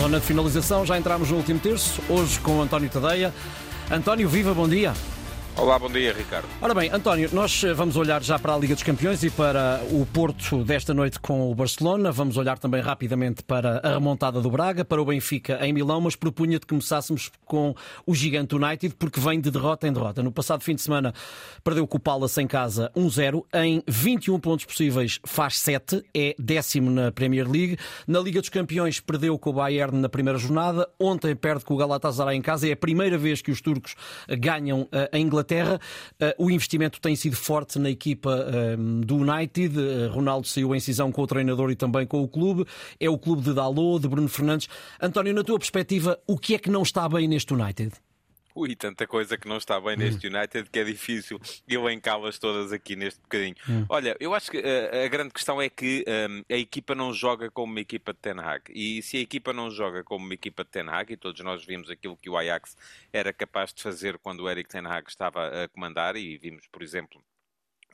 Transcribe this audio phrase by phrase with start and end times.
[0.00, 3.34] Zona de finalização, já entramos no último terço, hoje com António Tadeia.
[3.90, 4.94] António, viva, bom dia.
[5.56, 6.48] Olá, bom dia, Ricardo.
[6.62, 9.82] Ora bem, António, nós eh, vamos olhar já para a Liga dos Campeões e para
[9.90, 12.10] o Porto desta noite com o Barcelona.
[12.10, 16.16] Vamos olhar também rapidamente para a remontada do Braga, para o Benfica em Milão, mas
[16.16, 17.74] propunha-te que começássemos com
[18.06, 20.22] o gigante United, porque vem de derrota em derrota.
[20.22, 21.12] No passado fim de semana
[21.62, 23.44] perdeu com o Palace em casa 1-0.
[23.52, 27.76] Em 21 pontos possíveis faz 7, é décimo na Premier League.
[28.06, 30.88] Na Liga dos Campeões perdeu com o Bayern na primeira jornada.
[30.98, 32.66] Ontem perde com o Galatasaray em casa.
[32.66, 33.94] É a primeira vez que os turcos
[34.38, 35.80] ganham a Inglaterra Inglaterra.
[36.18, 38.46] Eh, o investimento tem sido forte na equipa
[39.04, 39.76] do United.
[39.78, 42.66] Eh, Ronaldo saiu em cisão com o treinador e também com o clube.
[42.98, 44.68] É o clube de Dalot, de Bruno Fernandes.
[45.00, 47.92] António, na tua perspectiva, o que é que não está bem neste United?
[48.60, 50.36] Ui, tanta coisa que não está bem neste hum.
[50.36, 53.56] United que é difícil elencá-las todas aqui neste bocadinho.
[53.68, 53.86] Hum.
[53.88, 57.50] Olha, eu acho que uh, a grande questão é que um, a equipa não joga
[57.50, 58.64] como uma equipa de Ten Hag.
[58.70, 61.64] E se a equipa não joga como uma equipa de Ten Hag, e todos nós
[61.64, 62.76] vimos aquilo que o Ajax
[63.12, 66.82] era capaz de fazer quando o Eric Ten Hag estava a comandar, e vimos, por
[66.82, 67.22] exemplo,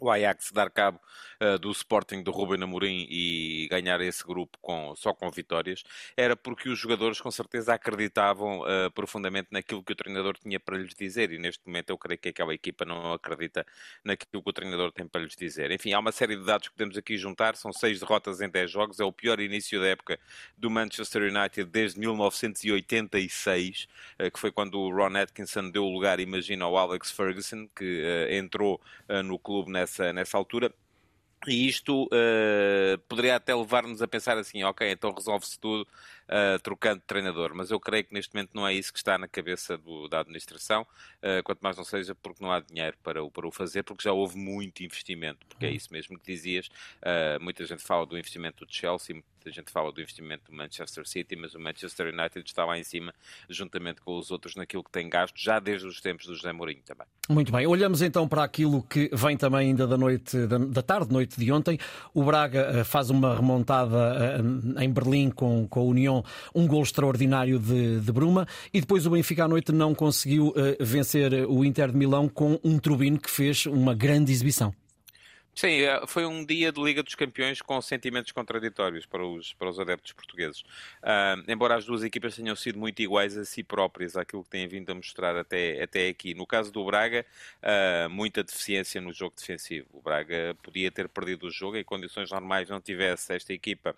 [0.00, 1.00] o Ajax dar cabo
[1.40, 5.82] uh, do Sporting do Ruben Amorim e ganhar esse grupo com, só com vitórias,
[6.16, 10.76] era porque os jogadores com certeza acreditavam uh, profundamente naquilo que o treinador tinha para
[10.76, 11.32] lhes dizer.
[11.32, 13.66] E neste momento eu creio que aquela equipa não acredita
[14.04, 15.70] naquilo que o treinador tem para lhes dizer.
[15.70, 18.70] Enfim, há uma série de dados que podemos aqui juntar, são seis derrotas em dez
[18.70, 20.18] jogos, é o pior início da época
[20.56, 23.88] do Manchester United desde 1986,
[24.20, 28.26] uh, que foi quando o Ron Atkinson deu o lugar, imagina, ao Alex Ferguson, que
[28.30, 28.80] entrou
[29.24, 30.72] no clube nessa nessa, nessa altura.
[31.46, 37.00] E isto uh, poderia até levar-nos a pensar assim, ok, então resolve-se tudo uh, trocando
[37.00, 39.76] de treinador, mas eu creio que neste momento não é isso que está na cabeça
[39.78, 43.46] do, da administração, uh, quanto mais não seja porque não há dinheiro para o, para
[43.46, 45.74] o fazer, porque já houve muito investimento, porque é uhum.
[45.74, 46.68] isso mesmo que dizias,
[47.40, 51.36] muita gente fala do investimento do Chelsea, muita gente fala do investimento do Manchester City,
[51.36, 53.14] mas o Manchester United está lá em cima,
[53.48, 56.82] juntamente com os outros, naquilo que tem gasto, já desde os tempos do José Mourinho
[56.84, 57.06] também.
[57.28, 61.12] Muito bem, olhamos então para aquilo que vem também ainda da noite, da, da tarde,
[61.12, 61.78] noite de ontem.
[62.14, 66.82] O Braga uh, faz uma remontada uh, em Berlim com, com a União, um gol
[66.82, 71.64] extraordinário de, de Bruma, e depois o Benfica à noite não conseguiu uh, vencer o
[71.64, 74.72] Inter de Milão com um Trubino que fez uma grande exibição.
[75.58, 79.70] Sim, é, foi um dia de Liga dos Campeões com sentimentos contraditórios para os, para
[79.70, 80.60] os adeptos portugueses.
[81.02, 84.68] Uh, embora as duas equipas tenham sido muito iguais a si próprias, àquilo que têm
[84.68, 86.34] vindo a mostrar até, até aqui.
[86.34, 87.24] No caso do Braga,
[87.62, 89.86] uh, muita deficiência no jogo defensivo.
[89.94, 93.96] O Braga podia ter perdido o jogo, em condições normais não tivesse esta equipa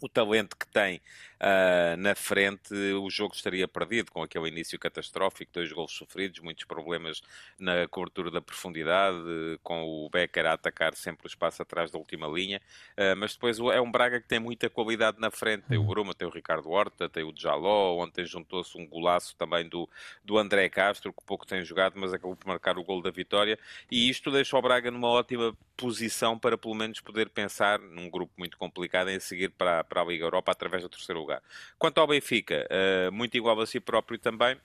[0.00, 1.00] o talento que tem
[1.40, 6.64] uh, na frente, o jogo estaria perdido com aquele início catastrófico, dois gols sofridos, muitos
[6.64, 7.22] problemas
[7.58, 9.18] na cobertura da profundidade,
[9.62, 12.60] com o Becker a atacar sempre o espaço atrás da última linha,
[12.96, 15.86] uh, mas depois é um Braga que tem muita qualidade na frente, tem o uhum.
[15.86, 19.88] Bruma, tem o Ricardo Horta, tem o Jaló, ontem juntou-se um golaço também do,
[20.24, 23.58] do André Castro, que pouco tem jogado, mas acabou por marcar o gol da vitória,
[23.90, 28.32] e isto deixa o Braga numa ótima posição para pelo menos poder pensar, num grupo
[28.36, 31.42] muito complicado, em seguir para para a Liga Europa através do terceiro lugar.
[31.78, 34.56] Quanto ao Benfica, uh, muito igual a si próprio também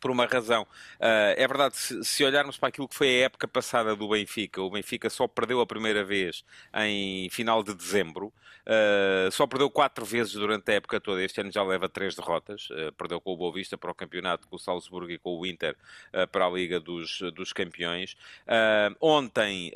[0.00, 0.62] por uma razão.
[0.62, 4.60] Uh, é verdade, se, se, olharmos para aquilo que foi a época passada do Benfica,
[4.62, 6.44] o Benfica só perdeu a primeira vez
[6.74, 8.32] em final de dezembro,
[8.66, 11.22] uh, só perdeu quatro vezes durante a época toda.
[11.22, 12.68] Este ano já leva três derrotas.
[12.70, 15.46] Uh, perdeu com o Boa Vista para o campeonato, com o Salzburgo e com o
[15.46, 15.76] Inter
[16.32, 18.16] para a Liga dos, dos Campeões.
[19.00, 19.72] ontem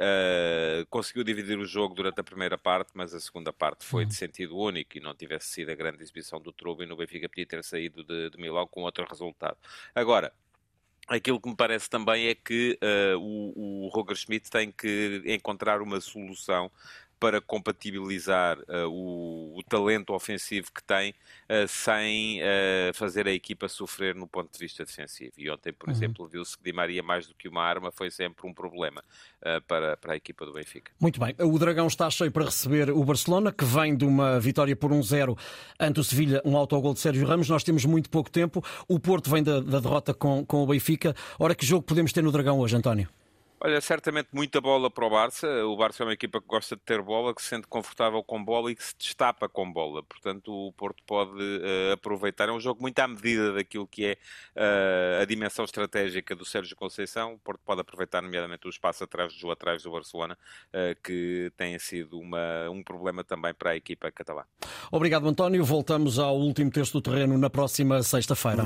[0.91, 4.57] conseguiu dividir o jogo durante a primeira parte, mas a segunda parte foi de sentido
[4.57, 8.05] único e não tivesse sido a grande exibição do Trubin, o Benfica podia ter saído
[8.05, 9.57] de, de Milão com outro resultado.
[9.95, 10.31] Agora, Agora,
[11.09, 15.81] aquilo que me parece também é que uh, o, o Roger Schmidt tem que encontrar
[15.81, 16.71] uma solução
[17.23, 23.69] para compatibilizar uh, o, o, talento ofensivo que tem uh, sem uh, fazer a equipa
[23.69, 25.31] sofrer no ponto de vista defensivo.
[25.39, 25.95] E ontem, por uhum.
[25.95, 29.05] exemplo, viu-se que Di Maria, mais do que uma arma, foi sempre um problema
[29.69, 30.91] para, para a equipa do Benfica.
[30.99, 31.33] Muito bem.
[31.39, 35.39] O Dragão está cheio para receber o Barcelona, que vem de uma vitória por 1-0
[35.79, 37.49] ante o Sevilha, um autogol de Sérgio Ramos.
[37.49, 38.65] Nós temos muito pouco tempo.
[38.89, 41.15] O Porto vem da, da derrota com, com o Benfica.
[41.39, 43.09] Ora, que jogo podemos ter no Dragão hoje, António?
[43.65, 45.47] Olha, certamente muita bola para o Barça.
[45.65, 48.45] O Barça é uma equipa que gosta de ter bola, que se sente confortável com
[48.45, 50.03] bola e que se destapa com bola.
[50.03, 52.49] Portanto, o Porto pode uh, aproveitar.
[52.49, 54.13] É um jogo muito à medida daquilo que é
[54.57, 57.35] uh, a dimensão estratégica do Sérgio Conceição.
[57.35, 60.37] O Porto pode aproveitar, nomeadamente, o espaço atrás do atrás do Barcelona,
[60.75, 64.43] uh, que tem sido uma, um problema também para a equipa catalã.
[64.91, 65.65] Obrigado, António.
[65.65, 68.65] Voltamos ao último texto do terreno na próxima sexta-feira.